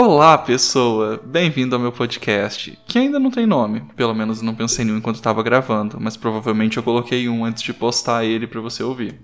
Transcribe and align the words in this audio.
Olá, 0.00 0.38
pessoa! 0.38 1.20
Bem-vindo 1.26 1.74
ao 1.74 1.82
meu 1.82 1.90
podcast, 1.90 2.78
que 2.86 3.00
ainda 3.00 3.18
não 3.18 3.32
tem 3.32 3.44
nome, 3.44 3.80
pelo 3.96 4.14
menos 4.14 4.40
não 4.40 4.54
pensei 4.54 4.84
em 4.84 4.92
um 4.92 4.98
enquanto 4.98 5.16
estava 5.16 5.42
gravando, 5.42 5.98
mas 6.00 6.16
provavelmente 6.16 6.76
eu 6.76 6.84
coloquei 6.84 7.28
um 7.28 7.44
antes 7.44 7.64
de 7.64 7.74
postar 7.74 8.24
ele 8.24 8.46
para 8.46 8.60
você 8.60 8.80
ouvir. 8.80 9.20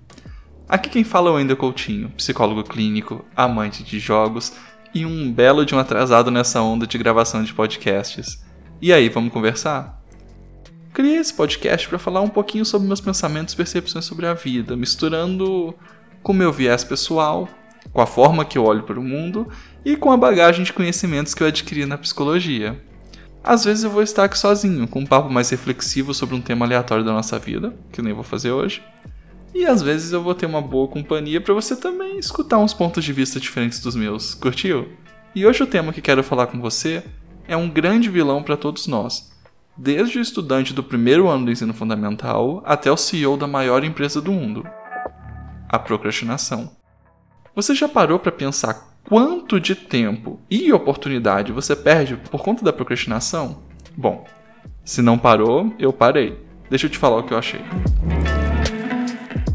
Aqui 0.69 0.91
quem 0.91 1.05
fala 1.05 1.31
é 1.31 1.33
o 1.33 1.37
Wendel 1.37 1.57
Coutinho, 1.57 2.11
psicólogo 2.17 2.65
clínico, 2.65 3.25
amante 3.37 3.85
de 3.85 4.01
jogos 4.01 4.53
e 4.93 5.07
um 5.07 5.33
belo 5.33 5.65
de 5.65 5.77
um 5.77 5.79
atrasado 5.79 6.29
nessa 6.29 6.61
onda 6.61 6.89
de 6.89 6.99
gravação 6.99 7.45
de 7.45 7.55
podcasts. 7.55 8.45
E 8.83 8.93
aí, 8.93 9.09
vamos 9.09 9.33
conversar? 9.33 10.03
Criei 10.93 11.19
esse 11.19 11.35
podcast 11.35 11.89
para 11.89 12.01
falar 12.01 12.21
um 12.21 12.29
pouquinho 12.29 12.65
sobre 12.65 12.89
meus 12.89 13.01
pensamentos 13.01 13.55
e 13.55 13.57
percepções 13.57 14.07
sobre 14.07 14.27
a 14.27 14.35
vida, 14.35 14.77
misturando 14.77 15.73
com 16.21 16.33
meu 16.33 16.53
viés 16.53 16.83
pessoal, 16.83 17.49
com 17.93 18.01
a 18.01 18.07
forma 18.07 18.45
que 18.45 18.59
eu 18.59 18.65
olho 18.65 18.83
para 18.83 18.99
o 18.99 19.05
mundo 19.05 19.49
e 19.85 19.97
com 19.97 20.11
a 20.11 20.17
bagagem 20.17 20.65
de 20.65 20.73
conhecimentos 20.73 21.35
que 21.35 21.43
eu 21.43 21.47
adquiri 21.47 21.87
na 21.87 21.99
psicologia. 21.99 22.83
Às 23.43 23.65
vezes 23.65 23.85
eu 23.85 23.91
vou 23.91 24.03
estar 24.03 24.25
aqui 24.25 24.39
sozinho, 24.39 24.89
com 24.89 25.01
um 25.01 25.07
papo 25.07 25.31
mais 25.31 25.51
reflexivo 25.51 26.15
sobre 26.15 26.35
um 26.35 26.41
tema 26.41 26.65
aleatório 26.65 27.05
da 27.05 27.13
nossa 27.13 27.39
vida, 27.39 27.77
que 27.93 28.01
eu 28.01 28.05
nem 28.05 28.15
vou 28.15 28.25
fazer 28.25 28.51
hoje. 28.51 28.83
E 29.55 29.67
às 29.67 29.83
vezes 29.83 30.13
eu 30.13 30.23
vou 30.23 30.35
ter 30.35 30.47
uma 30.47 30.63
boa 30.63 30.89
companhia 30.89 31.41
para 31.41 31.53
você 31.55 31.77
também 31.77 32.19
escutar 32.19 32.59
uns 32.59 32.73
pontos 32.75 33.05
de 33.05 33.13
vista 33.13 33.39
diferentes 33.39 33.81
dos 33.81 33.95
meus. 33.95 34.35
Curtiu? 34.35 34.89
E 35.35 35.47
hoje 35.47 35.63
o 35.63 35.67
tema 35.67 35.93
que 35.93 36.01
quero 36.01 36.25
falar 36.25 36.47
com 36.47 36.61
você 36.61 37.05
é 37.47 37.57
um 37.57 37.69
grande 37.69 38.09
vilão 38.09 38.43
para 38.43 38.57
todos 38.57 38.87
nós. 38.87 39.33
Desde 39.77 40.19
o 40.19 40.23
estudante 40.23 40.73
do 40.73 40.83
primeiro 40.83 41.29
ano 41.29 41.45
do 41.45 41.53
ensino 41.53 41.75
fundamental 41.75 42.63
até 42.65 42.91
o 42.91 42.97
CEO 42.97 43.37
da 43.37 43.47
maior 43.47 43.85
empresa 43.85 44.21
do 44.21 44.33
mundo. 44.33 44.65
A 45.69 45.79
procrastinação. 45.79 46.71
Você 47.57 47.73
já 47.73 47.89
parou 47.89 48.19
para 48.19 48.33
pensar 48.33 48.97
quanto 49.09 49.61
de 49.61 49.77
tempo 49.77 50.41
e 50.51 50.73
oportunidade 50.73 51.53
você 51.53 51.77
perde 51.77 52.17
por 52.17 52.43
conta 52.43 52.65
da 52.65 52.73
procrastinação? 52.73 53.63
Bom, 53.97 54.27
se 54.85 55.01
não 55.01 55.17
parou, 55.17 55.73
eu 55.79 55.93
parei. 55.93 56.37
Deixa 56.69 56.87
eu 56.87 56.91
te 56.91 56.99
falar 56.99 57.19
o 57.19 57.23
que 57.23 57.33
eu 57.33 57.39
achei. 57.39 57.61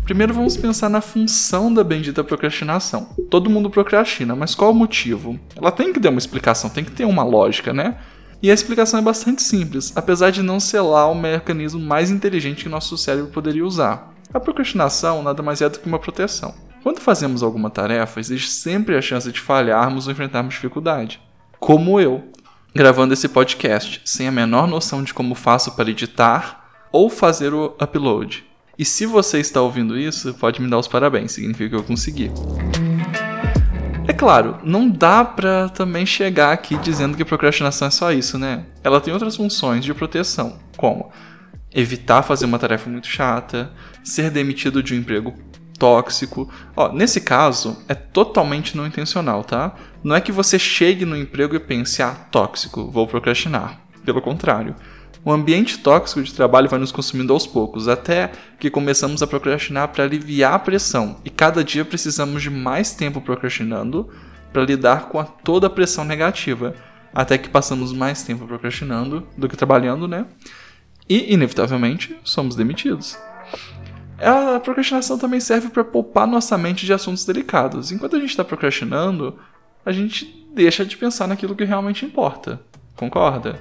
Primeiro 0.05 0.33
vamos 0.33 0.55
pensar 0.55 0.87
na 0.87 1.01
função 1.01 1.73
da 1.73 1.83
bendita 1.83 2.23
procrastinação. 2.23 3.09
Todo 3.29 3.49
mundo 3.49 3.69
procrastina, 3.69 4.33
mas 4.33 4.55
qual 4.55 4.71
o 4.71 4.75
motivo? 4.75 5.37
Ela 5.53 5.69
tem 5.69 5.91
que 5.91 5.99
ter 5.99 6.07
uma 6.07 6.19
explicação, 6.19 6.69
tem 6.69 6.85
que 6.85 6.91
ter 6.91 7.03
uma 7.03 7.23
lógica, 7.23 7.73
né? 7.73 7.97
E 8.41 8.49
a 8.49 8.53
explicação 8.53 8.97
é 9.01 9.03
bastante 9.03 9.41
simples, 9.41 9.91
apesar 9.93 10.29
de 10.29 10.41
não 10.41 10.61
ser 10.61 10.79
lá 10.79 11.05
o 11.05 11.13
mecanismo 11.13 11.81
mais 11.81 12.09
inteligente 12.09 12.63
que 12.63 12.69
nosso 12.69 12.97
cérebro 12.97 13.29
poderia 13.29 13.65
usar. 13.65 14.13
A 14.33 14.39
procrastinação 14.39 15.21
nada 15.21 15.43
mais 15.43 15.59
é 15.59 15.67
do 15.67 15.79
que 15.79 15.87
uma 15.87 15.99
proteção. 15.99 16.68
Quando 16.81 17.01
fazemos 17.01 17.43
alguma 17.43 17.69
tarefa, 17.69 18.19
existe 18.19 18.49
sempre 18.51 18.95
a 18.95 19.01
chance 19.01 19.29
de 19.31 19.39
falharmos 19.39 20.07
ou 20.07 20.13
enfrentarmos 20.13 20.53
dificuldade. 20.53 21.19
Como 21.59 21.99
eu, 21.99 22.23
gravando 22.73 23.13
esse 23.13 23.27
podcast, 23.27 24.01
sem 24.05 24.27
a 24.27 24.31
menor 24.31 24.65
noção 24.65 25.03
de 25.03 25.13
como 25.13 25.35
faço 25.35 25.75
para 25.75 25.89
editar 25.89 26.69
ou 26.89 27.09
fazer 27.09 27.53
o 27.53 27.75
upload. 27.81 28.45
E 28.77 28.85
se 28.85 29.05
você 29.05 29.39
está 29.39 29.61
ouvindo 29.61 29.99
isso, 29.99 30.33
pode 30.35 30.61
me 30.61 30.69
dar 30.69 30.77
os 30.77 30.87
parabéns, 30.87 31.33
significa 31.33 31.69
que 31.71 31.75
eu 31.75 31.83
consegui. 31.83 32.31
É 34.07 34.13
claro, 34.13 34.57
não 34.63 34.89
dá 34.89 35.25
pra 35.25 35.67
também 35.67 36.05
chegar 36.05 36.53
aqui 36.53 36.77
dizendo 36.77 37.17
que 37.17 37.25
procrastinação 37.25 37.89
é 37.89 37.91
só 37.91 38.13
isso, 38.13 38.37
né? 38.37 38.65
Ela 38.81 39.01
tem 39.01 39.13
outras 39.13 39.35
funções 39.35 39.83
de 39.83 39.93
proteção, 39.93 40.57
como 40.77 41.11
evitar 41.71 42.23
fazer 42.23 42.45
uma 42.45 42.57
tarefa 42.57 42.89
muito 42.89 43.07
chata, 43.07 43.71
ser 44.01 44.31
demitido 44.31 44.81
de 44.81 44.95
um 44.95 44.97
emprego 44.97 45.35
tóxico. 45.79 46.49
Ó, 46.75 46.91
nesse 46.91 47.21
caso, 47.21 47.77
é 47.87 47.95
totalmente 47.95 48.75
não 48.75 48.85
intencional, 48.85 49.43
tá? 49.43 49.73
Não 50.03 50.15
é 50.15 50.21
que 50.21 50.31
você 50.31 50.59
chegue 50.59 51.05
no 51.05 51.17
emprego 51.17 51.55
e 51.55 51.59
pense, 51.59 52.03
ah, 52.03 52.11
tóxico, 52.11 52.91
vou 52.91 53.07
procrastinar. 53.07 53.79
Pelo 54.05 54.21
contrário. 54.21 54.75
O 55.23 55.31
ambiente 55.31 55.79
tóxico 55.79 56.21
de 56.21 56.33
trabalho 56.33 56.69
vai 56.69 56.79
nos 56.79 56.91
consumindo 56.91 57.33
aos 57.33 57.45
poucos, 57.45 57.87
até 57.87 58.31
que 58.59 58.69
começamos 58.69 59.21
a 59.21 59.27
procrastinar 59.27 59.89
para 59.89 60.03
aliviar 60.03 60.53
a 60.53 60.59
pressão, 60.59 61.17
e 61.25 61.29
cada 61.29 61.63
dia 61.63 61.83
precisamos 61.83 62.41
de 62.41 62.49
mais 62.49 62.93
tempo 62.93 63.19
procrastinando 63.19 64.09
para 64.53 64.63
lidar 64.63 65.09
com 65.09 65.19
a 65.19 65.25
toda 65.25 65.67
a 65.67 65.69
pressão 65.69 66.05
negativa, 66.05 66.73
até 67.13 67.37
que 67.37 67.49
passamos 67.49 67.91
mais 67.91 68.23
tempo 68.23 68.47
procrastinando 68.47 69.27
do 69.37 69.49
que 69.49 69.57
trabalhando, 69.57 70.07
né? 70.07 70.25
E, 71.07 71.33
inevitavelmente, 71.33 72.15
somos 72.23 72.55
demitidos. 72.55 73.17
A 74.21 74.59
procrastinação 74.59 75.17
também 75.17 75.39
serve 75.39 75.69
para 75.69 75.83
poupar 75.83 76.27
nossa 76.27 76.57
mente 76.57 76.85
de 76.85 76.93
assuntos 76.93 77.25
delicados. 77.25 77.91
Enquanto 77.91 78.15
a 78.15 78.19
gente 78.19 78.29
está 78.29 78.43
procrastinando, 78.43 79.37
a 79.85 79.91
gente 79.91 80.47
deixa 80.53 80.85
de 80.85 80.97
pensar 80.97 81.27
naquilo 81.27 81.55
que 81.55 81.63
realmente 81.63 82.05
importa. 82.05 82.61
Concorda? 82.95 83.59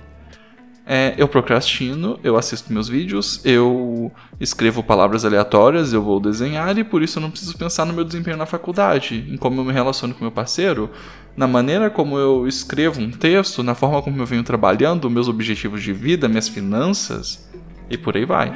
É, 0.91 1.15
eu 1.19 1.29
procrastino, 1.29 2.19
eu 2.25 2.35
assisto 2.35 2.73
meus 2.73 2.89
vídeos, 2.89 3.43
eu 3.45 4.11
escrevo 4.41 4.83
palavras 4.83 5.23
aleatórias, 5.23 5.93
eu 5.93 6.03
vou 6.03 6.19
desenhar 6.19 6.79
e 6.79 6.83
por 6.83 7.03
isso 7.03 7.19
eu 7.19 7.23
não 7.23 7.31
preciso 7.31 7.59
pensar 7.59 7.85
no 7.85 7.93
meu 7.93 8.05
desempenho 8.05 8.39
na 8.39 8.47
faculdade, 8.47 9.23
em 9.29 9.37
como 9.37 9.61
eu 9.61 9.67
me 9.67 9.73
relaciono 9.73 10.15
com 10.15 10.25
meu 10.25 10.33
parceiro, 10.33 10.89
na 11.37 11.47
maneira 11.47 11.91
como 11.91 12.19
eu 12.19 12.49
escrevo 12.49 13.03
um 13.03 13.11
texto, 13.11 13.63
na 13.63 13.75
forma 13.75 14.01
como 14.01 14.19
eu 14.19 14.25
venho 14.25 14.43
trabalhando, 14.43 15.11
meus 15.11 15.29
objetivos 15.29 15.83
de 15.83 15.93
vida, 15.93 16.27
minhas 16.27 16.49
finanças 16.49 17.47
e 17.91 17.99
por 17.99 18.17
aí 18.17 18.25
vai. 18.25 18.51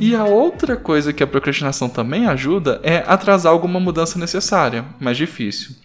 E 0.00 0.16
a 0.16 0.24
outra 0.24 0.78
coisa 0.78 1.12
que 1.12 1.22
a 1.22 1.26
procrastinação 1.26 1.86
também 1.86 2.26
ajuda 2.26 2.80
é 2.82 3.04
atrasar 3.06 3.52
alguma 3.52 3.78
mudança 3.78 4.18
necessária, 4.18 4.82
mas 4.98 5.18
difícil. 5.18 5.76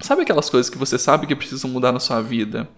Sabe 0.00 0.22
aquelas 0.22 0.50
coisas 0.50 0.68
que 0.68 0.76
você 0.76 0.98
sabe 0.98 1.26
que 1.28 1.36
precisam 1.36 1.70
mudar 1.70 1.92
na 1.92 2.00
sua 2.00 2.20
vida, 2.20 2.68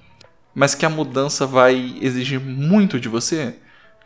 mas 0.54 0.75
que 0.75 0.84
a 0.84 0.91
mudança 0.91 1.47
vai 1.47 1.97
exigir 2.03 2.38
muito 2.38 3.00
de 3.00 3.09
você? 3.09 3.56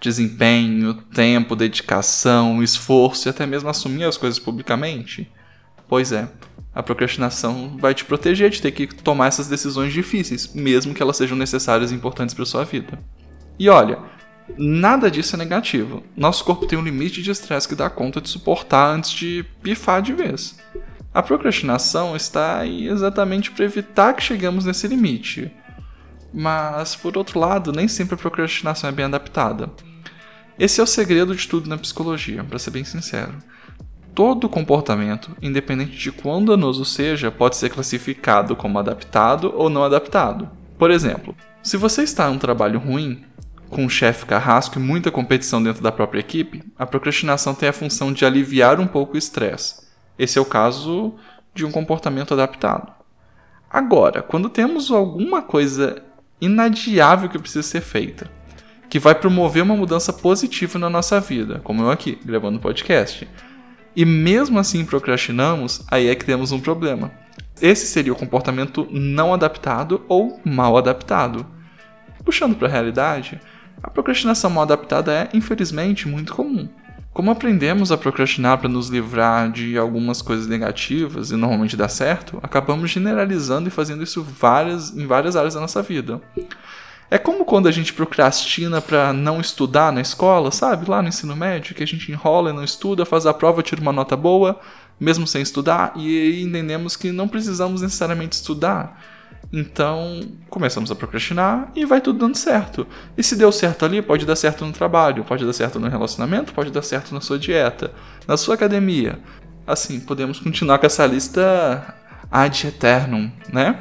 Desempenho, 0.01 0.95
tempo, 1.13 1.57
dedicação, 1.57 2.63
esforço 2.63 3.29
e 3.29 3.31
até 3.31 3.45
mesmo 3.47 3.69
assumir 3.69 4.05
as 4.05 4.17
coisas 4.17 4.39
publicamente? 4.39 5.31
Pois 5.89 6.13
é, 6.13 6.29
a 6.73 6.85
procrastinação 6.85 7.77
vai 7.79 7.95
te 7.95 8.05
proteger 8.05 8.49
de 8.49 8.63
ter 8.63 8.71
que 8.71 8.87
tomar 8.87 9.27
essas 9.27 9.49
decisões 9.49 9.93
difíceis, 9.93 10.55
mesmo 10.55 10.95
que 10.95 11.03
elas 11.03 11.17
sejam 11.17 11.37
necessárias 11.37 11.91
e 11.91 11.97
importantes 11.97 12.33
para 12.33 12.45
sua 12.45 12.65
vida. 12.65 12.97
E 13.59 13.69
olha, 13.69 13.99
Nada 14.57 15.11
disso 15.11 15.37
é 15.37 15.39
negativo. 15.39 16.03
Nosso 16.17 16.45
corpo 16.45 16.67
tem 16.67 16.79
um 16.79 16.85
limite 16.85 17.23
de 17.23 17.31
estresse 17.31 17.69
que 17.69 17.75
dá 17.75 17.89
conta 17.89 18.21
de 18.21 18.29
suportar 18.29 18.95
antes 18.95 19.11
de 19.11 19.45
pifar 19.63 20.03
de 20.03 20.13
vez. 20.13 20.59
A 21.13 21.23
procrastinação 21.23 22.15
está 22.15 22.59
aí 22.59 22.87
exatamente 22.87 23.51
para 23.51 23.65
evitar 23.65 24.15
que 24.15 24.23
chegamos 24.23 24.65
nesse 24.65 24.87
limite. 24.87 25.51
Mas, 26.33 26.95
por 26.95 27.17
outro 27.17 27.41
lado, 27.41 27.73
nem 27.73 27.89
sempre 27.89 28.15
a 28.15 28.19
procrastinação 28.19 28.89
é 28.89 28.93
bem 28.93 29.07
adaptada. 29.07 29.71
Esse 30.59 30.81
é 30.81 30.85
o 30.85 30.87
segredo 30.87 31.35
de 31.35 31.49
tudo 31.49 31.69
na 31.69 31.79
psicologia, 31.79 32.45
para 32.45 32.59
ser 32.59 32.71
bem 32.71 32.85
sincero. 32.85 33.35
Todo 34.15 34.49
comportamento, 34.49 35.37
independente 35.41 35.97
de 35.97 36.13
quão 36.13 36.45
danoso 36.45 36.85
seja, 36.85 37.31
pode 37.31 37.57
ser 37.57 37.71
classificado 37.71 38.55
como 38.55 38.79
adaptado 38.79 39.53
ou 39.57 39.71
não 39.71 39.83
adaptado. 39.83 40.49
Por 40.79 40.91
exemplo, 40.91 41.35
se 41.63 41.77
você 41.77 42.03
está 42.03 42.29
em 42.29 42.35
um 42.35 42.39
trabalho 42.39 42.79
ruim, 42.79 43.25
com 43.71 43.85
um 43.85 43.89
chefe 43.89 44.27
carrasco 44.27 44.79
e 44.79 44.83
muita 44.83 45.11
competição 45.11 45.63
dentro 45.63 45.83
da 45.83 45.93
própria 45.93 46.21
equipe, 46.21 46.63
a 46.79 46.85
procrastinação 46.85 47.55
tem 47.55 47.69
a 47.69 47.73
função 47.73 48.13
de 48.13 48.25
aliviar 48.25 48.81
um 48.81 48.87
pouco 48.87 49.15
o 49.15 49.19
estresse. 49.19 49.89
Esse 50.19 50.39
é 50.39 50.43
o 50.43 50.45
caso 50.45 51.15
de 51.55 51.65
um 51.65 51.71
comportamento 51.71 52.35
adaptado. 52.35 52.93
Agora, 53.71 54.21
quando 54.21 54.51
temos 54.51 54.91
alguma 54.91 55.41
coisa 55.41 56.03
inadiável 56.41 57.29
que 57.29 57.39
precisa 57.39 57.63
ser 57.63 57.81
feita, 57.81 58.31
que 58.89 58.99
vai 58.99 59.15
promover 59.15 59.63
uma 59.63 59.77
mudança 59.77 60.13
positiva 60.13 60.79
na 60.79 60.91
nossa 60.91 61.21
vida, 61.21 61.61
como 61.63 61.83
eu 61.83 61.91
aqui, 61.91 62.19
gravando 62.25 62.59
podcast, 62.59 63.29
e 63.95 64.05
mesmo 64.05 64.59
assim 64.59 64.85
procrastinamos, 64.85 65.85
aí 65.89 66.09
é 66.09 66.15
que 66.15 66.25
temos 66.25 66.51
um 66.51 66.61
problema. 66.61 67.13
Esse 67.63 67.87
seria 67.87 68.13
o 68.13 68.17
comportamento 68.17 68.89
não 68.91 69.33
adaptado 69.33 70.05
ou 70.09 70.41
mal 70.45 70.77
adaptado. 70.77 71.47
Puxando 72.25 72.57
para 72.57 72.67
a 72.67 72.71
realidade, 72.71 73.41
a 73.83 73.91
procrastinação 73.91 74.51
mal 74.51 74.65
adaptada 74.65 75.13
é, 75.13 75.29
infelizmente, 75.35 76.09
muito 76.09 76.35
comum. 76.35 76.69
Como 77.13 77.31
aprendemos 77.31 77.91
a 77.91 77.99
procrastinar 77.99 78.59
para 78.59 78.69
nos 78.69 78.89
livrar 78.89 79.51
de 79.51 79.77
algumas 79.77 80.23
coisas 80.23 80.47
negativas 80.47 81.31
e 81.31 81.37
normalmente 81.37 81.77
dá 81.77 81.89
certo, 81.89 82.39
acabamos 82.43 82.91
generalizando 82.91 83.69
e 83.69 83.71
fazendo 83.71 84.03
isso 84.03 84.23
várias, 84.23 84.97
em 84.97 85.07
várias 85.07 85.35
áreas 85.35 85.55
da 85.55 85.61
nossa 85.61 85.83
vida. 85.83 86.21
É 87.11 87.19
como 87.19 87.45
quando 87.45 87.67
a 87.67 87.73
gente 87.73 87.93
procrastina 87.93 88.81
para 88.81 89.13
não 89.13 89.41
estudar 89.41 89.93
na 89.93 90.01
escola, 90.01 90.53
sabe? 90.53 90.89
Lá 90.89 91.03
no 91.03 91.09
ensino 91.09 91.35
médio, 91.35 91.75
que 91.75 91.83
a 91.83 91.87
gente 91.87 92.13
enrola 92.13 92.51
e 92.51 92.53
não 92.53 92.63
estuda, 92.63 93.05
faz 93.05 93.27
a 93.27 93.35
prova, 93.35 93.65
tira 93.65 93.83
uma 93.83 93.93
nota 93.93 94.17
boa, 94.17 94.61
mesmo 94.99 95.27
sem 95.27 95.43
estudar, 95.43 95.93
e 95.97 96.41
entendemos 96.41 96.95
que 96.95 97.11
não 97.11 97.27
precisamos 97.27 97.83
necessariamente 97.83 98.37
estudar 98.37 99.03
então, 99.53 100.21
começamos 100.49 100.91
a 100.91 100.95
procrastinar 100.95 101.73
e 101.75 101.85
vai 101.85 102.01
tudo 102.01 102.19
dando 102.21 102.37
certo. 102.37 102.87
E 103.17 103.23
se 103.23 103.35
deu 103.35 103.51
certo 103.51 103.85
ali, 103.85 104.01
pode 104.01 104.25
dar 104.25 104.37
certo 104.37 104.65
no 104.65 104.73
trabalho, 104.73 105.25
pode 105.25 105.45
dar 105.45 105.53
certo 105.53 105.81
no 105.81 105.89
relacionamento, 105.89 106.53
pode 106.53 106.71
dar 106.71 106.83
certo 106.83 107.13
na 107.13 107.21
sua 107.21 107.39
dieta, 107.39 107.93
na 108.29 108.37
sua 108.37 108.55
academia. 108.55 109.19
Assim, 109.67 109.99
podemos 109.99 110.39
continuar 110.39 110.79
com 110.79 110.87
essa 110.87 111.05
lista 111.05 111.95
ad 112.31 112.67
eternum, 112.67 113.31
né? 113.53 113.79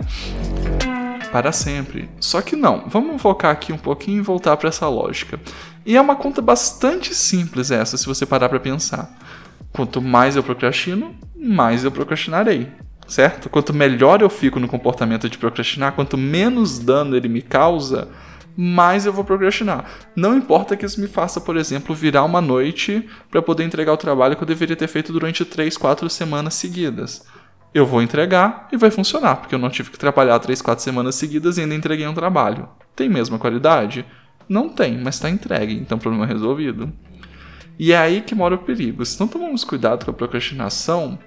para 1.31 1.51
sempre. 1.51 2.09
Só 2.19 2.41
que 2.41 2.55
não, 2.55 2.85
vamos 2.87 3.21
focar 3.21 3.51
aqui 3.51 3.71
um 3.71 3.77
pouquinho 3.77 4.17
e 4.17 4.21
voltar 4.21 4.57
para 4.57 4.69
essa 4.69 4.87
lógica. 4.87 5.39
E 5.85 5.95
é 5.95 6.01
uma 6.01 6.15
conta 6.15 6.41
bastante 6.41 7.13
simples 7.13 7.71
essa, 7.71 7.97
se 7.97 8.05
você 8.05 8.25
parar 8.25 8.49
para 8.49 8.59
pensar. 8.59 9.15
Quanto 9.71 10.01
mais 10.01 10.35
eu 10.35 10.43
procrastino, 10.43 11.15
mais 11.35 11.83
eu 11.83 11.91
procrastinarei, 11.91 12.67
certo? 13.09 13.49
Quanto 13.49 13.73
melhor 13.73 14.21
eu 14.21 14.29
fico 14.29 14.59
no 14.59 14.67
comportamento 14.67 15.27
de 15.27 15.37
procrastinar, 15.37 15.93
quanto 15.93 16.17
menos 16.17 16.79
dano 16.79 17.15
ele 17.15 17.27
me 17.27 17.41
causa, 17.41 18.07
mais 18.55 19.05
eu 19.05 19.13
vou 19.13 19.23
procrastinar. 19.23 19.85
Não 20.15 20.37
importa 20.37 20.77
que 20.77 20.85
isso 20.85 21.01
me 21.01 21.07
faça, 21.07 21.41
por 21.41 21.57
exemplo, 21.57 21.95
virar 21.95 22.23
uma 22.23 22.41
noite 22.41 23.07
para 23.31 23.41
poder 23.41 23.63
entregar 23.63 23.93
o 23.93 23.97
trabalho 23.97 24.35
que 24.35 24.43
eu 24.43 24.47
deveria 24.47 24.75
ter 24.75 24.87
feito 24.87 25.11
durante 25.11 25.43
3, 25.43 25.75
4 25.75 26.09
semanas 26.09 26.53
seguidas. 26.53 27.25
Eu 27.73 27.85
vou 27.85 28.01
entregar 28.01 28.67
e 28.71 28.77
vai 28.77 28.91
funcionar, 28.91 29.37
porque 29.37 29.55
eu 29.55 29.59
não 29.59 29.69
tive 29.69 29.91
que 29.91 29.97
trabalhar 29.97 30.39
3, 30.39 30.61
4 30.61 30.83
semanas 30.83 31.15
seguidas 31.15 31.57
e 31.57 31.61
ainda 31.61 31.75
entreguei 31.75 32.07
um 32.07 32.13
trabalho. 32.13 32.67
Tem 32.95 33.07
mesma 33.07 33.39
qualidade? 33.39 34.05
Não 34.47 34.67
tem, 34.67 34.97
mas 34.97 35.15
está 35.15 35.29
entregue, 35.29 35.75
então 35.75 35.99
problema 35.99 36.25
resolvido. 36.25 36.91
E 37.77 37.93
é 37.93 37.97
aí 37.97 38.21
que 38.21 38.35
mora 38.35 38.55
o 38.55 38.57
perigo. 38.57 39.05
Se 39.05 39.19
não 39.19 39.27
tomarmos 39.27 39.63
cuidado 39.63 40.03
com 40.03 40.11
a 40.11 40.13
procrastinação, 40.13 41.17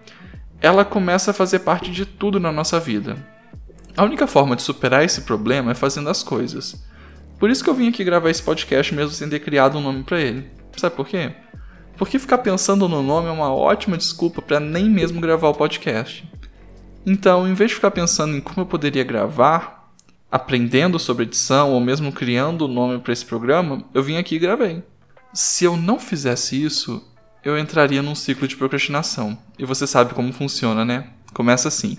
ela 0.63 0.85
começa 0.85 1.33
a 1.33 1.35
fazer 1.35 1.59
parte 1.59 1.91
de 1.91 2.07
tudo 2.07 2.39
na 2.39 2.53
nossa 2.53 2.79
vida. 2.79 3.17
A 3.97 4.05
única 4.05 4.29
forma 4.29 4.55
de 4.55 4.63
superar 4.63 5.05
esse 5.05 5.23
problema 5.23 5.73
é 5.73 5.75
fazendo 5.75 6.09
as 6.09 6.23
coisas. 6.23 6.83
Por 7.39 7.51
isso 7.51 7.65
que 7.65 7.69
eu 7.69 7.75
vim 7.75 7.89
aqui 7.89 8.05
gravar 8.05 8.31
esse 8.31 8.43
podcast 8.43 8.95
mesmo 8.95 9.11
sem 9.11 9.29
ter 9.29 9.41
criado 9.41 9.77
um 9.77 9.83
nome 9.83 10.05
para 10.05 10.21
ele. 10.21 10.49
Sabe 10.77 10.95
por 10.95 11.09
quê? 11.09 11.33
Porque 11.99 12.19
ficar 12.19 12.39
pensando 12.39 12.89
no 12.89 13.03
nome 13.03 13.29
é 13.29 13.33
uma 13.33 13.53
ótima 13.53 13.99
desculpa 13.99 14.41
para 14.41 14.61
nem 14.61 14.89
mesmo 14.89 15.21
gravar 15.21 15.49
o 15.49 15.55
podcast. 15.55 16.27
Então, 17.05 17.49
em 17.49 17.55
vez 17.55 17.71
de 17.71 17.75
ficar 17.75 17.91
pensando 17.91 18.37
em 18.37 18.41
como 18.41 18.61
eu 18.61 18.67
poderia 18.67 19.03
gravar, 19.03 19.93
aprendendo 20.31 20.99
sobre 20.99 21.25
edição 21.25 21.73
ou 21.73 21.81
mesmo 21.81 22.13
criando 22.13 22.63
o 22.63 22.69
um 22.69 22.73
nome 22.73 22.99
para 23.01 23.13
esse 23.13 23.27
programa, 23.27 23.85
eu 23.93 24.03
vim 24.03 24.17
aqui 24.17 24.37
e 24.37 24.39
gravei. 24.39 24.83
Se 25.35 25.65
eu 25.65 25.77
não 25.77 25.99
fizesse 25.99 26.63
isso, 26.63 27.05
eu 27.45 27.59
entraria 27.59 28.03
num 28.03 28.15
ciclo 28.15 28.47
de 28.47 28.57
procrastinação. 28.57 29.39
E 29.59 29.65
você 29.65 29.87
sabe 29.87 30.15
como 30.15 30.33
funciona, 30.33 30.85
né? 30.85 31.09
Começa 31.33 31.69
assim 31.69 31.99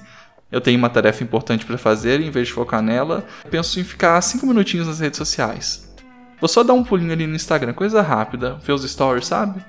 eu 0.53 0.61
tenho 0.61 0.77
uma 0.77 0.89
tarefa 0.89 1.23
importante 1.23 1.65
para 1.65 1.79
fazer 1.79 2.21
e 2.21 2.27
em 2.27 2.29
vez 2.29 2.47
de 2.47 2.53
focar 2.53 2.79
nela, 2.79 3.25
penso 3.49 3.79
em 3.79 3.83
ficar 3.83 4.21
5 4.21 4.45
minutinhos 4.45 4.85
nas 4.85 4.99
redes 4.99 5.17
sociais. 5.17 5.91
Vou 6.39 6.47
só 6.47 6.63
dar 6.63 6.73
um 6.73 6.83
pulinho 6.83 7.11
ali 7.11 7.25
no 7.25 7.35
Instagram, 7.35 7.73
coisa 7.73 8.03
rápida, 8.03 8.59
ver 8.63 8.73
os 8.73 8.87
stories, 8.87 9.25
sabe? 9.25 9.65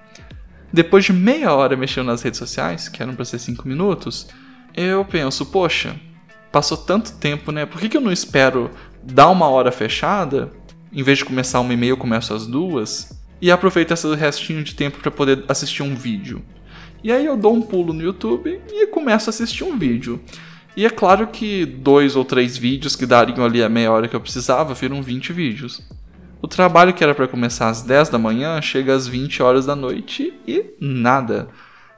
Depois 0.71 1.07
de 1.07 1.13
meia 1.15 1.55
hora 1.55 1.75
mexendo 1.75 2.09
nas 2.09 2.21
redes 2.21 2.39
sociais, 2.39 2.87
que 2.87 3.03
eram 3.03 3.15
para 3.15 3.25
ser 3.25 3.39
5 3.39 3.67
minutos, 3.67 4.29
eu 4.77 5.03
penso, 5.07 5.47
poxa, 5.47 5.97
passou 6.53 6.77
tanto 6.77 7.15
tempo, 7.15 7.51
né? 7.51 7.65
Por 7.65 7.81
que, 7.81 7.89
que 7.89 7.97
eu 7.97 8.03
não 8.03 8.13
espero 8.13 8.71
dar 9.03 9.31
uma 9.31 9.49
hora 9.49 9.73
fechada? 9.73 10.53
Em 10.93 11.03
vez 11.03 11.17
de 11.17 11.25
começar 11.25 11.61
uma 11.61 11.73
e 11.73 11.79
meia, 11.79 11.93
eu 11.93 11.97
começo 11.97 12.35
às 12.35 12.47
duas. 12.47 13.24
E 13.45 13.51
aproveito 13.51 13.91
esse 13.91 14.15
restinho 14.15 14.65
de 14.65 14.75
tempo 14.75 15.01
para 15.01 15.11
poder 15.11 15.45
assistir 15.47 15.83
um 15.83 15.95
vídeo. 15.95 16.43
E 17.03 17.13
aí 17.13 17.27
eu 17.27 17.37
dou 17.37 17.53
um 17.53 17.61
pulo 17.61 17.93
no 17.93 18.03
YouTube 18.03 18.59
e 18.73 18.87
começo 18.87 19.29
a 19.29 19.33
assistir 19.33 19.65
um 19.65 19.79
vídeo. 19.79 20.19
E 20.75 20.87
é 20.87 20.89
claro 20.89 21.27
que 21.27 21.67
dois 21.67 22.17
ou 22.17 22.25
três 22.25 22.57
vídeos 22.57 22.97
que 22.97 23.05
dariam 23.05 23.45
ali 23.45 23.63
a 23.63 23.69
meia 23.69 23.93
hora 23.93 24.09
que 24.09 24.17
eu 24.17 24.21
precisava 24.21 24.73
viram 24.73 25.03
20 25.03 25.35
vídeos. 25.35 25.87
O 26.41 26.49
trabalho 26.49 26.95
que 26.95 27.05
era 27.05 27.15
para 27.15 27.29
começar 27.29 27.69
às 27.69 27.83
10 27.83 28.09
da 28.09 28.17
manhã 28.17 28.63
chega 28.63 28.95
às 28.95 29.07
20 29.07 29.43
horas 29.43 29.67
da 29.67 29.77
noite 29.77 30.33
e 30.49 30.65
nada. 30.81 31.51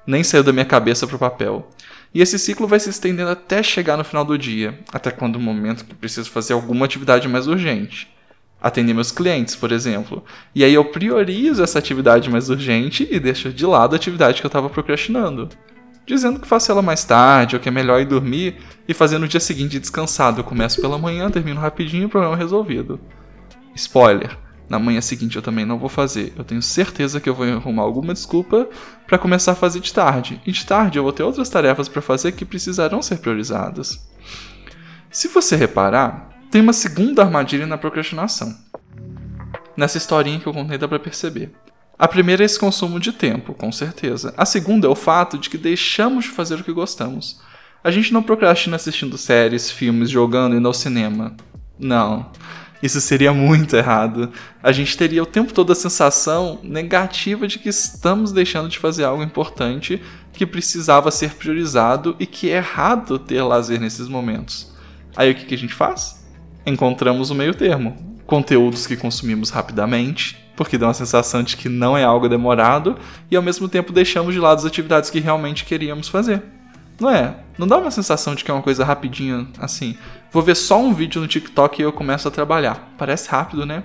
Nem 0.05 0.25
saiu 0.25 0.43
da 0.43 0.53
minha 0.53 0.65
cabeça 0.65 1.07
pro 1.07 1.17
papel. 1.17 1.71
E 2.13 2.21
esse 2.21 2.41
ciclo 2.41 2.67
vai 2.67 2.81
se 2.81 2.91
estendendo 2.91 3.31
até 3.31 3.63
chegar 3.63 3.97
no 3.97 4.03
final 4.03 4.25
do 4.25 4.37
dia, 4.37 4.81
até 4.93 5.13
quando 5.13 5.37
o 5.37 5.41
momento 5.41 5.85
que 5.85 5.95
preciso 5.95 6.29
fazer 6.29 6.55
alguma 6.55 6.87
atividade 6.87 7.29
mais 7.29 7.47
urgente. 7.47 8.16
Atender 8.67 8.95
meus 8.95 9.13
clientes, 9.13 9.55
por 9.55 9.71
exemplo. 9.71 10.25
E 10.55 10.65
aí 10.65 10.75
eu 10.75 10.85
priorizo 10.85 11.63
essa 11.63 11.79
atividade 11.79 12.29
mais 12.29 12.51
urgente 12.51 13.07
e 13.11 13.21
deixo 13.21 13.53
de 13.53 13.65
lado 13.65 13.93
a 13.93 13.97
atividade 13.97 14.41
que 14.41 14.47
eu 14.47 14.49
estava 14.49 14.69
procrastinando 14.69 15.49
dizendo 16.07 16.39
que 16.39 16.47
faço 16.47 16.71
ela 16.71 16.81
mais 16.81 17.03
tarde 17.03 17.57
ou 17.57 17.61
que 17.61 17.69
é 17.69 17.73
melhor 17.73 18.01
ir 18.01 18.05
dormir 18.05 18.59
e 18.87 18.95
fazer 18.95 19.19
no 19.19 19.27
dia 19.27 19.41
seguinte 19.41 19.81
descansado. 19.81 20.39
Eu 20.39 20.45
começo 20.45 20.81
pela 20.81 20.97
manhã, 20.97 21.29
termino 21.29 21.61
rapidinho 21.61 22.05
e 22.05 22.07
o 22.07 22.09
problema 22.09 22.37
é 22.37 22.39
resolvido. 22.39 23.01
Spoiler: 23.75 24.39
na 24.69 24.79
manhã 24.79 25.01
seguinte 25.01 25.37
eu 25.37 25.43
também 25.43 25.67
não 25.67 25.79
vou 25.79 25.89
fazer. 25.89 26.33
Eu 26.37 26.45
tenho 26.45 26.63
certeza 26.63 27.21
que 27.21 27.29
eu 27.29 27.35
vou 27.35 27.47
arrumar 27.47 27.83
alguma 27.83 28.15
desculpa 28.15 28.69
para 29.07 29.19
começar 29.19 29.53
a 29.53 29.57
fazer 29.57 29.81
de 29.81 29.93
tarde. 29.93 30.41
E 30.47 30.53
de 30.53 30.65
tarde 30.65 30.99
eu 30.99 31.03
vou 31.03 31.13
ter 31.13 31.25
outras 31.25 31.49
tarefas 31.49 31.89
para 31.89 32.01
fazer 32.01 32.33
que 32.33 32.45
precisarão 32.45 33.03
ser 33.03 33.19
priorizadas. 33.19 34.09
Se 35.11 35.29
você 35.29 35.57
reparar, 35.57 36.36
tem 36.57 36.63
uma 36.63 36.73
segunda 36.73 37.23
armadilha 37.23 37.67
na 37.67 37.77
procrastinação. 37.77 38.57
Nessa 39.77 39.99
historinha 39.99 40.41
que 40.41 40.47
eu 40.47 40.55
contei 40.55 40.79
dá 40.79 40.89
para 40.89 40.99
perceber. 40.99 41.53
A 41.99 42.09
primeira 42.09 42.43
é 42.43 42.47
esse 42.47 42.59
consumo 42.59 42.99
de 42.99 43.13
tempo, 43.13 43.53
com 43.53 43.71
certeza. 43.71 44.33
A 44.39 44.47
segunda 44.47 44.87
é 44.87 44.91
o 44.91 44.95
fato 44.95 45.37
de 45.37 45.51
que 45.51 45.59
deixamos 45.59 46.25
de 46.25 46.31
fazer 46.31 46.55
o 46.55 46.65
que 46.65 46.73
gostamos. 46.73 47.43
A 47.85 47.91
gente 47.91 48.11
não 48.11 48.23
procrastina 48.23 48.77
assistindo 48.77 49.19
séries, 49.19 49.71
filmes, 49.71 50.09
jogando 50.09 50.57
indo 50.57 50.67
ao 50.67 50.73
cinema. 50.73 51.37
Não. 51.79 52.31
Isso 52.83 53.03
seria 53.03 53.35
muito 53.35 53.77
errado. 53.77 54.33
A 54.63 54.73
gente 54.73 54.97
teria 54.97 55.23
o 55.23 55.27
tempo 55.27 55.53
todo 55.53 55.73
a 55.73 55.77
sensação 55.77 56.59
negativa 56.63 57.47
de 57.47 57.59
que 57.59 57.69
estamos 57.69 58.33
deixando 58.33 58.71
de 58.71 58.79
fazer 58.79 59.05
algo 59.05 59.23
importante 59.23 60.03
que 60.33 60.47
precisava 60.47 61.11
ser 61.11 61.35
priorizado 61.35 62.17
e 62.19 62.25
que 62.25 62.49
é 62.49 62.57
errado 62.57 63.19
ter 63.19 63.43
lazer 63.43 63.79
nesses 63.79 64.09
momentos. 64.09 64.75
Aí 65.15 65.31
o 65.31 65.35
que, 65.35 65.45
que 65.45 65.55
a 65.55 65.59
gente 65.59 65.75
faz? 65.75 66.16
Encontramos 66.67 67.31
o 67.31 67.35
meio 67.35 67.55
termo. 67.55 67.97
Conteúdos 68.27 68.89
que 68.89 68.97
consumimos 68.97 69.51
rapidamente, 69.51 70.37
porque 70.57 70.77
dá 70.77 70.89
uma 70.89 70.95
sensação 70.95 71.45
de 71.45 71.57
que 71.57 71.69
não 71.69 71.97
é 71.97 72.03
algo 72.03 72.29
demorado 72.29 72.99
e 73.31 73.37
ao 73.37 73.43
mesmo 73.43 73.69
tempo 73.69 73.93
deixamos 73.93 74.35
de 74.35 74.41
lado 74.41 74.59
as 74.59 74.65
atividades 74.65 75.09
que 75.09 75.21
realmente 75.21 75.65
queríamos 75.65 76.09
fazer. 76.09 76.43
Não 76.99 77.09
é? 77.09 77.37
Não 77.57 77.69
dá 77.69 77.79
uma 77.79 77.91
sensação 77.93 78.35
de 78.35 78.43
que 78.43 78.51
é 78.51 78.55
uma 78.55 78.63
coisa 78.63 78.85
rapidinha 78.85 79.47
assim. 79.61 79.97
Vou 80.33 80.43
ver 80.43 80.57
só 80.57 80.81
um 80.81 80.93
vídeo 80.93 81.21
no 81.21 81.29
TikTok 81.29 81.81
e 81.81 81.85
eu 81.85 81.93
começo 81.93 82.27
a 82.27 82.33
trabalhar. 82.33 82.93
Parece 82.99 83.29
rápido, 83.29 83.65
né? 83.65 83.85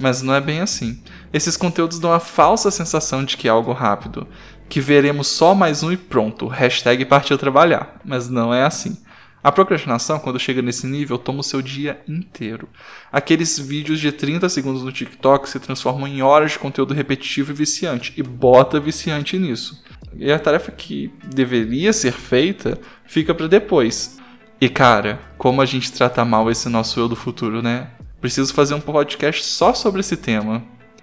Mas 0.00 0.22
não 0.22 0.34
é 0.34 0.40
bem 0.40 0.60
assim. 0.60 1.02
Esses 1.32 1.56
conteúdos 1.56 1.98
dão 1.98 2.12
a 2.12 2.20
falsa 2.20 2.70
sensação 2.70 3.24
de 3.24 3.36
que 3.36 3.46
é 3.46 3.50
algo 3.50 3.72
rápido. 3.72 4.26
Que 4.68 4.80
veremos 4.80 5.26
só 5.26 5.54
mais 5.54 5.82
um 5.82 5.92
e 5.92 5.98
pronto. 5.98 6.46
Hashtag 6.46 7.04
partiu 7.04 7.36
trabalhar. 7.36 8.00
Mas 8.04 8.28
não 8.28 8.54
é 8.54 8.64
assim. 8.64 8.96
A 9.42 9.50
procrastinação, 9.50 10.20
quando 10.20 10.38
chega 10.38 10.62
nesse 10.62 10.86
nível, 10.86 11.18
toma 11.18 11.40
o 11.40 11.44
seu 11.44 11.60
dia 11.60 12.00
inteiro. 12.06 12.68
Aqueles 13.10 13.58
vídeos 13.58 13.98
de 13.98 14.12
30 14.12 14.48
segundos 14.48 14.84
no 14.84 14.92
TikTok 14.92 15.48
se 15.48 15.58
transformam 15.58 16.06
em 16.06 16.22
horas 16.22 16.52
de 16.52 16.60
conteúdo 16.60 16.94
repetitivo 16.94 17.50
e 17.50 17.54
viciante, 17.54 18.12
e 18.16 18.22
bota 18.22 18.78
viciante 18.78 19.36
nisso. 19.36 19.82
E 20.16 20.30
a 20.30 20.38
tarefa 20.38 20.70
que 20.70 21.12
deveria 21.24 21.92
ser 21.92 22.12
feita 22.12 22.78
fica 23.04 23.34
para 23.34 23.48
depois. 23.48 24.18
E 24.60 24.68
cara, 24.68 25.18
como 25.36 25.60
a 25.60 25.66
gente 25.66 25.90
trata 25.90 26.24
mal 26.24 26.48
esse 26.48 26.68
nosso 26.68 27.00
eu 27.00 27.08
do 27.08 27.16
futuro, 27.16 27.60
né? 27.60 27.90
Preciso 28.20 28.54
fazer 28.54 28.74
um 28.74 28.80
podcast 28.80 29.44
só 29.44 29.74
sobre 29.74 30.00
esse 30.00 30.16
tema. 30.16 30.62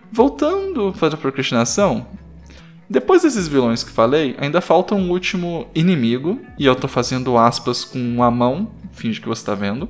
Voltando 0.10 0.94
para 0.98 1.16
a 1.16 1.18
procrastinação, 1.18 2.08
depois 2.90 3.22
desses 3.22 3.48
vilões 3.48 3.84
que 3.84 3.92
falei, 3.92 4.36
ainda 4.40 4.62
falta 4.62 4.96
um 4.96 5.12
último 5.12 5.68
inimigo, 5.76 6.42
e 6.58 6.66
eu 6.66 6.76
tô 6.76 6.88
fazendo 6.88 7.38
aspas 7.38 7.86
com 7.86 8.24
a 8.24 8.32
mão, 8.32 8.72
finge 8.92 9.22
que 9.22 9.28
você 9.28 9.46
tá 9.46 9.54
vendo. 9.54 9.88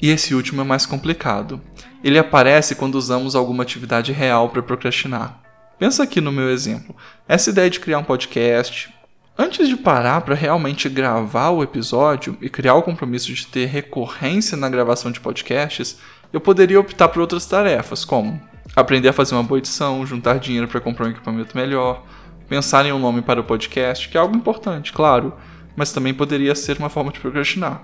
E 0.00 0.10
esse 0.10 0.34
último 0.34 0.60
é 0.60 0.64
mais 0.64 0.84
complicado. 0.84 1.60
Ele 2.04 2.18
aparece 2.18 2.74
quando 2.74 2.96
usamos 2.96 3.34
alguma 3.34 3.62
atividade 3.62 4.12
real 4.12 4.50
para 4.50 4.62
procrastinar. 4.62 5.40
Pensa 5.78 6.02
aqui 6.02 6.20
no 6.20 6.32
meu 6.32 6.50
exemplo. 6.50 6.94
Essa 7.26 7.50
ideia 7.50 7.70
de 7.70 7.80
criar 7.80 7.98
um 7.98 8.04
podcast. 8.04 8.92
Antes 9.38 9.66
de 9.66 9.76
parar 9.76 10.20
para 10.20 10.34
realmente 10.34 10.88
gravar 10.88 11.50
o 11.50 11.62
episódio 11.62 12.36
e 12.42 12.50
criar 12.50 12.74
o 12.74 12.82
compromisso 12.82 13.32
de 13.32 13.46
ter 13.46 13.66
recorrência 13.66 14.58
na 14.58 14.68
gravação 14.68 15.10
de 15.10 15.20
podcasts, 15.20 15.96
eu 16.32 16.40
poderia 16.40 16.78
optar 16.78 17.08
por 17.08 17.20
outras 17.20 17.46
tarefas, 17.46 18.04
como 18.04 18.38
aprender 18.76 19.08
a 19.08 19.12
fazer 19.12 19.34
uma 19.34 19.42
boa 19.42 19.58
edição, 19.58 20.04
juntar 20.04 20.38
dinheiro 20.38 20.68
para 20.68 20.80
comprar 20.80 21.06
um 21.06 21.10
equipamento 21.10 21.56
melhor, 21.56 22.04
pensar 22.52 22.84
em 22.84 22.92
um 22.92 22.98
nome 22.98 23.22
para 23.22 23.40
o 23.40 23.44
podcast, 23.44 24.10
que 24.10 24.18
é 24.18 24.20
algo 24.20 24.36
importante, 24.36 24.92
claro, 24.92 25.32
mas 25.74 25.90
também 25.90 26.12
poderia 26.12 26.54
ser 26.54 26.76
uma 26.76 26.90
forma 26.90 27.10
de 27.10 27.18
procrastinar. 27.18 27.80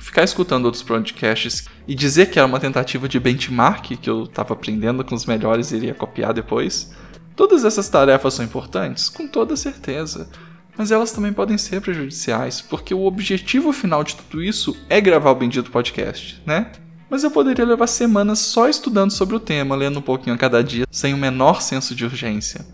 Ficar 0.00 0.22
escutando 0.22 0.66
outros 0.66 0.84
podcasts 0.84 1.66
e 1.88 1.94
dizer 1.96 2.30
que 2.30 2.38
era 2.38 2.46
uma 2.46 2.60
tentativa 2.60 3.08
de 3.08 3.18
benchmark, 3.18 3.96
que 3.96 4.08
eu 4.08 4.22
estava 4.22 4.54
aprendendo 4.54 5.04
com 5.04 5.16
os 5.16 5.26
melhores 5.26 5.72
e 5.72 5.76
iria 5.76 5.92
copiar 5.92 6.32
depois. 6.32 6.92
Todas 7.34 7.64
essas 7.64 7.88
tarefas 7.88 8.34
são 8.34 8.44
importantes, 8.44 9.08
com 9.08 9.26
toda 9.26 9.56
certeza, 9.56 10.30
mas 10.78 10.92
elas 10.92 11.10
também 11.10 11.32
podem 11.32 11.58
ser 11.58 11.80
prejudiciais, 11.80 12.60
porque 12.60 12.94
o 12.94 13.02
objetivo 13.02 13.72
final 13.72 14.04
de 14.04 14.14
tudo 14.14 14.40
isso 14.40 14.76
é 14.88 15.00
gravar 15.00 15.32
o 15.32 15.34
bendito 15.34 15.72
podcast, 15.72 16.40
né? 16.46 16.70
Mas 17.10 17.24
eu 17.24 17.30
poderia 17.32 17.66
levar 17.66 17.88
semanas 17.88 18.38
só 18.38 18.68
estudando 18.68 19.10
sobre 19.10 19.34
o 19.34 19.40
tema, 19.40 19.74
lendo 19.74 19.98
um 19.98 20.02
pouquinho 20.02 20.36
a 20.36 20.38
cada 20.38 20.62
dia, 20.62 20.86
sem 20.92 21.12
o 21.12 21.18
menor 21.18 21.60
senso 21.60 21.92
de 21.92 22.04
urgência. 22.04 22.64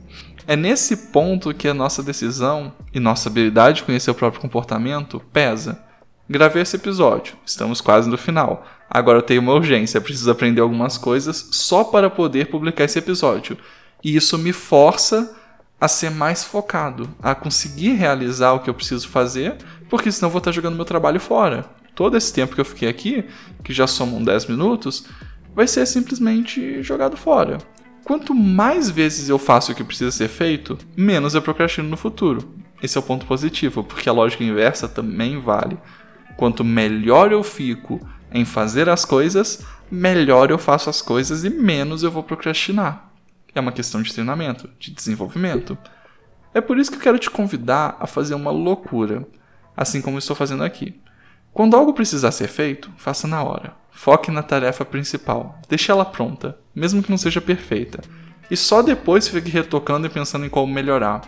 É 0.49 0.57
nesse 0.57 0.97
ponto 0.97 1.52
que 1.52 1.69
a 1.69 1.75
nossa 1.75 2.02
decisão 2.02 2.73
e 2.95 2.99
nossa 2.99 3.28
habilidade 3.28 3.76
de 3.76 3.83
conhecer 3.83 4.11
o 4.11 4.14
próprio 4.14 4.40
comportamento 4.40 5.21
pesa. 5.31 5.78
Gravei 6.26 6.62
esse 6.62 6.75
episódio, 6.75 7.37
estamos 7.45 7.83
quase 7.83 8.09
no 8.09 8.17
final. 8.17 8.67
Agora 8.88 9.19
eu 9.19 9.23
tenho 9.23 9.43
uma 9.43 9.52
urgência, 9.52 10.00
preciso 10.00 10.31
aprender 10.31 10.62
algumas 10.62 10.97
coisas 10.97 11.50
só 11.52 11.85
para 11.85 12.09
poder 12.09 12.47
publicar 12.47 12.85
esse 12.85 12.99
episódio. 12.99 13.59
E 14.02 14.17
isso 14.17 14.38
me 14.38 14.55
força 14.55 15.37
a 15.78 15.87
ser 15.87 16.11
mais 16.11 16.43
focado, 16.43 17.14
a 17.23 17.35
conseguir 17.35 17.93
realizar 17.93 18.52
o 18.52 18.61
que 18.61 18.71
eu 18.71 18.75
preciso 18.75 19.07
fazer, 19.07 19.55
porque 19.90 20.11
senão 20.11 20.31
vou 20.31 20.38
estar 20.38 20.50
jogando 20.50 20.76
meu 20.76 20.87
trabalho 20.87 21.21
fora. 21.21 21.67
Todo 21.95 22.17
esse 22.17 22.33
tempo 22.33 22.55
que 22.55 22.61
eu 22.62 22.64
fiquei 22.64 22.88
aqui, 22.88 23.23
que 23.62 23.75
já 23.75 23.87
somam 23.87 24.25
10 24.25 24.47
minutos, 24.47 25.05
vai 25.55 25.67
ser 25.67 25.85
simplesmente 25.85 26.83
jogado 26.83 27.19
fora. 27.19 27.59
Quanto 28.08 28.34
mais 28.34 28.88
vezes 28.88 29.28
eu 29.28 29.38
faço 29.38 29.70
o 29.70 29.74
que 29.74 29.84
precisa 29.84 30.10
ser 30.10 30.28
feito, 30.28 30.78
menos 30.96 31.34
eu 31.34 31.42
procrastino 31.42 31.90
no 31.90 31.96
futuro. 31.98 32.54
Esse 32.82 32.96
é 32.96 33.00
o 33.00 33.04
ponto 33.04 33.26
positivo, 33.26 33.84
porque 33.84 34.08
a 34.08 34.12
lógica 34.14 34.42
inversa 34.42 34.88
também 34.88 35.38
vale. 35.38 35.76
Quanto 36.34 36.64
melhor 36.64 37.32
eu 37.32 37.42
fico 37.42 38.00
em 38.32 38.46
fazer 38.46 38.88
as 38.88 39.04
coisas, 39.04 39.62
melhor 39.90 40.50
eu 40.50 40.56
faço 40.56 40.88
as 40.88 41.02
coisas 41.02 41.44
e 41.44 41.50
menos 41.50 42.02
eu 42.02 42.10
vou 42.10 42.22
procrastinar. 42.22 43.10
É 43.54 43.60
uma 43.60 43.72
questão 43.72 44.00
de 44.00 44.10
treinamento, 44.10 44.70
de 44.78 44.90
desenvolvimento. 44.90 45.76
É 46.54 46.62
por 46.62 46.78
isso 46.78 46.90
que 46.90 46.96
eu 46.96 47.02
quero 47.02 47.18
te 47.18 47.28
convidar 47.28 47.98
a 48.00 48.06
fazer 48.06 48.34
uma 48.34 48.50
loucura, 48.50 49.28
assim 49.76 50.00
como 50.00 50.16
estou 50.16 50.34
fazendo 50.34 50.64
aqui. 50.64 50.98
Quando 51.58 51.76
algo 51.76 51.92
precisar 51.92 52.30
ser 52.30 52.46
feito, 52.46 52.88
faça 52.96 53.26
na 53.26 53.42
hora. 53.42 53.74
Foque 53.90 54.30
na 54.30 54.44
tarefa 54.44 54.84
principal. 54.84 55.60
Deixe 55.68 55.90
ela 55.90 56.04
pronta, 56.04 56.56
mesmo 56.72 57.02
que 57.02 57.10
não 57.10 57.18
seja 57.18 57.40
perfeita. 57.40 58.00
E 58.48 58.56
só 58.56 58.80
depois 58.80 59.26
fique 59.26 59.50
retocando 59.50 60.06
e 60.06 60.08
pensando 60.08 60.46
em 60.46 60.48
como 60.48 60.72
melhorar. 60.72 61.22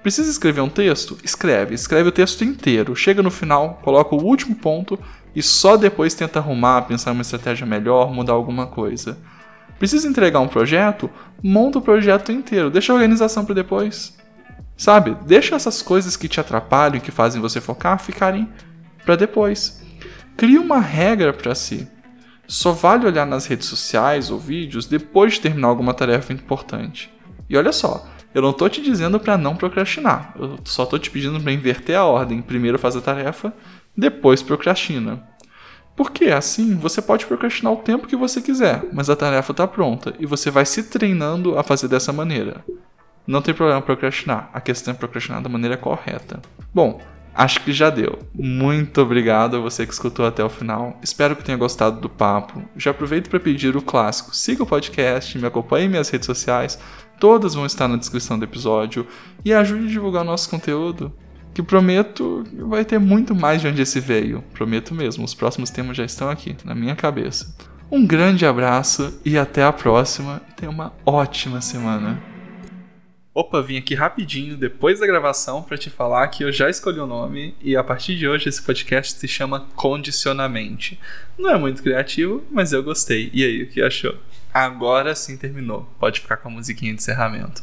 Precisa 0.00 0.30
escrever 0.30 0.60
um 0.60 0.68
texto? 0.68 1.18
Escreve. 1.24 1.74
Escreve 1.74 2.08
o 2.08 2.12
texto 2.12 2.44
inteiro. 2.44 2.94
Chega 2.94 3.20
no 3.20 3.32
final, 3.32 3.80
coloca 3.82 4.14
o 4.14 4.22
último 4.22 4.54
ponto 4.54 4.96
e 5.34 5.42
só 5.42 5.76
depois 5.76 6.14
tenta 6.14 6.38
arrumar, 6.38 6.82
pensar 6.82 7.10
uma 7.10 7.22
estratégia 7.22 7.66
melhor, 7.66 8.12
mudar 8.12 8.34
alguma 8.34 8.68
coisa. 8.68 9.18
Precisa 9.76 10.06
entregar 10.06 10.38
um 10.38 10.46
projeto? 10.46 11.10
Monta 11.42 11.80
o 11.80 11.82
projeto 11.82 12.30
inteiro. 12.30 12.70
Deixa 12.70 12.92
a 12.92 12.94
organização 12.94 13.44
para 13.44 13.56
depois. 13.56 14.16
Sabe? 14.76 15.16
Deixa 15.26 15.56
essas 15.56 15.82
coisas 15.82 16.16
que 16.16 16.28
te 16.28 16.38
atrapalham 16.38 16.98
e 16.98 17.00
que 17.00 17.10
fazem 17.10 17.42
você 17.42 17.60
focar 17.60 17.98
ficarem 17.98 18.48
para 19.04 19.16
depois. 19.16 19.82
Crie 20.36 20.58
uma 20.58 20.80
regra 20.80 21.32
para 21.32 21.54
si. 21.54 21.88
Só 22.46 22.72
vale 22.72 23.06
olhar 23.06 23.26
nas 23.26 23.46
redes 23.46 23.68
sociais 23.68 24.30
ou 24.30 24.38
vídeos 24.38 24.86
depois 24.86 25.34
de 25.34 25.40
terminar 25.40 25.68
alguma 25.68 25.94
tarefa 25.94 26.32
importante. 26.32 27.12
E 27.48 27.56
olha 27.56 27.72
só, 27.72 28.06
eu 28.34 28.42
não 28.42 28.52
tô 28.52 28.68
te 28.68 28.82
dizendo 28.82 29.20
para 29.20 29.38
não 29.38 29.56
procrastinar. 29.56 30.34
Eu 30.38 30.58
só 30.64 30.84
tô 30.84 30.98
te 30.98 31.10
pedindo 31.10 31.40
para 31.40 31.52
inverter 31.52 31.96
a 31.96 32.04
ordem. 32.04 32.42
Primeiro 32.42 32.78
faz 32.78 32.96
a 32.96 33.00
tarefa, 33.00 33.52
depois 33.96 34.42
procrastina. 34.42 35.22
Porque 35.96 36.26
assim 36.26 36.74
você 36.74 37.00
pode 37.00 37.24
procrastinar 37.24 37.72
o 37.72 37.76
tempo 37.76 38.06
que 38.08 38.16
você 38.16 38.42
quiser, 38.42 38.82
mas 38.92 39.08
a 39.08 39.14
tarefa 39.14 39.52
está 39.52 39.66
pronta 39.66 40.12
e 40.18 40.26
você 40.26 40.50
vai 40.50 40.66
se 40.66 40.82
treinando 40.84 41.56
a 41.56 41.62
fazer 41.62 41.86
dessa 41.86 42.12
maneira. 42.12 42.64
Não 43.26 43.40
tem 43.40 43.54
problema 43.54 43.80
procrastinar, 43.80 44.50
a 44.52 44.60
questão 44.60 44.92
é 44.92 44.96
procrastinar 44.96 45.40
da 45.40 45.48
maneira 45.48 45.76
correta. 45.76 46.42
Bom, 46.74 47.00
Acho 47.34 47.60
que 47.62 47.72
já 47.72 47.90
deu. 47.90 48.20
Muito 48.32 49.00
obrigado 49.02 49.56
a 49.56 49.60
você 49.60 49.84
que 49.84 49.92
escutou 49.92 50.24
até 50.24 50.44
o 50.44 50.48
final. 50.48 50.98
Espero 51.02 51.34
que 51.34 51.42
tenha 51.42 51.58
gostado 51.58 52.00
do 52.00 52.08
papo. 52.08 52.62
Já 52.76 52.92
aproveito 52.92 53.28
para 53.28 53.40
pedir 53.40 53.76
o 53.76 53.82
clássico. 53.82 54.34
Siga 54.34 54.62
o 54.62 54.66
podcast, 54.66 55.36
me 55.36 55.46
acompanhe 55.46 55.86
em 55.86 55.88
minhas 55.88 56.08
redes 56.08 56.26
sociais. 56.26 56.78
Todas 57.18 57.54
vão 57.54 57.66
estar 57.66 57.88
na 57.88 57.96
descrição 57.96 58.38
do 58.38 58.44
episódio. 58.44 59.06
E 59.44 59.52
ajude 59.52 59.86
a 59.86 59.90
divulgar 59.90 60.24
nosso 60.24 60.48
conteúdo. 60.48 61.12
Que 61.52 61.62
prometo 61.62 62.44
vai 62.68 62.84
ter 62.84 62.98
muito 62.98 63.34
mais 63.34 63.60
de 63.60 63.66
onde 63.66 63.82
esse 63.82 63.98
veio. 63.98 64.42
Prometo 64.52 64.94
mesmo. 64.94 65.24
Os 65.24 65.34
próximos 65.34 65.70
temas 65.70 65.96
já 65.96 66.04
estão 66.04 66.30
aqui, 66.30 66.56
na 66.64 66.74
minha 66.74 66.94
cabeça. 66.94 67.52
Um 67.90 68.06
grande 68.06 68.46
abraço 68.46 69.20
e 69.24 69.36
até 69.36 69.64
a 69.64 69.72
próxima. 69.72 70.40
Tenha 70.56 70.70
uma 70.70 70.92
ótima 71.04 71.60
semana. 71.60 72.33
Opa, 73.36 73.60
vim 73.60 73.76
aqui 73.76 73.96
rapidinho 73.96 74.56
depois 74.56 75.00
da 75.00 75.08
gravação 75.08 75.60
para 75.60 75.76
te 75.76 75.90
falar 75.90 76.28
que 76.28 76.44
eu 76.44 76.52
já 76.52 76.70
escolhi 76.70 77.00
o 77.00 77.06
nome 77.06 77.52
e 77.60 77.74
a 77.76 77.82
partir 77.82 78.16
de 78.16 78.28
hoje 78.28 78.48
esse 78.48 78.62
podcast 78.62 79.18
se 79.18 79.26
chama 79.26 79.66
Condicionamente. 79.74 81.00
Não 81.36 81.50
é 81.50 81.58
muito 81.58 81.82
criativo, 81.82 82.44
mas 82.48 82.72
eu 82.72 82.80
gostei. 82.80 83.30
E 83.34 83.42
aí, 83.42 83.64
o 83.64 83.66
que 83.68 83.82
achou? 83.82 84.16
Agora 84.52 85.16
sim 85.16 85.36
terminou. 85.36 85.82
Pode 85.98 86.20
ficar 86.20 86.36
com 86.36 86.48
a 86.48 86.52
musiquinha 86.52 86.92
de 86.92 87.00
encerramento. 87.00 87.60